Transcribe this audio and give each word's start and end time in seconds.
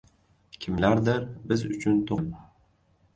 Kimlardir 0.65 1.21
biz 1.51 1.65
uchun 1.73 1.99
to‘qidi 2.13 2.25
irim. 2.31 2.49